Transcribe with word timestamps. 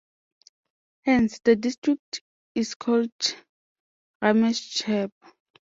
Hence, 1.05 1.37
the 1.43 1.55
district 1.55 2.21
is 2.55 2.73
called 2.73 3.11
Ramechhap. 4.23 5.11